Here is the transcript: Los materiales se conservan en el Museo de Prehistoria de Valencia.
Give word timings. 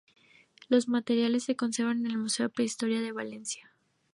Los 0.67 0.87
materiales 0.87 1.43
se 1.43 1.55
conservan 1.55 1.99
en 2.03 2.07
el 2.07 2.17
Museo 2.17 2.47
de 2.47 2.53
Prehistoria 2.55 3.01
de 3.01 3.11
Valencia. 3.11 3.71